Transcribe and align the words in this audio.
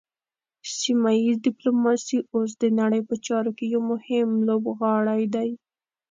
سیمه 0.79 1.11
ایز 1.21 1.35
ډیپلوماسي 1.47 2.19
اوس 2.33 2.49
د 2.61 2.63
نړۍ 2.79 3.01
په 3.09 3.15
چارو 3.25 3.51
کې 3.57 3.65
یو 3.73 3.81
مهم 3.91 4.29
لوبغاړی 4.47 5.23
دی 5.35 5.49